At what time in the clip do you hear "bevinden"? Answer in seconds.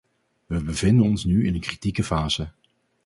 0.63-1.03